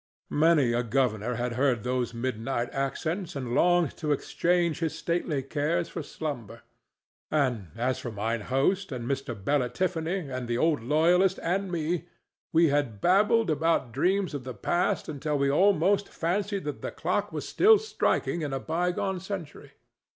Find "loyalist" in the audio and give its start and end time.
10.81-11.37